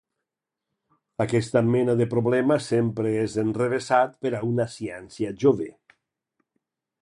Aquesta 1.25 1.61
mena 1.75 1.95
de 1.99 2.07
problema 2.13 2.57
sempre 2.69 3.11
és 3.25 3.35
enrevessat 3.43 4.17
per 4.25 4.33
a 4.39 4.41
una 4.49 4.67
ciència 4.79 5.35
jove. 5.45 5.69